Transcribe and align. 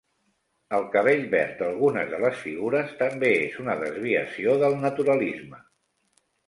El 0.77 0.85
cabell 0.95 1.25
verd 1.33 1.53
d'algunes 1.59 2.09
de 2.15 2.21
les 2.25 2.39
figures 2.47 2.97
també 3.03 3.31
és 3.45 3.61
una 3.67 3.79
desviació 3.87 4.61
del 4.67 4.81
naturalisme. 4.89 5.67